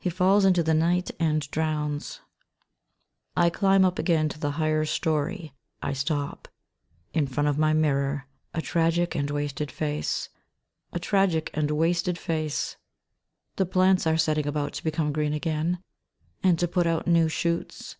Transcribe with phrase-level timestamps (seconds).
[0.00, 2.14] He falls into the night and drowns.
[3.36, 3.40] «....♦.
[3.40, 6.48] I climb up again to the higher storey; I stop
[7.14, 10.30] in front of my mirror; a tragic and wasted face!
[10.30, 12.78] 60 THE RED LOTUS «A tragic and wasted face I
[13.54, 15.78] The plants are setting about to become green again,
[16.42, 17.94] and to put out new shoots.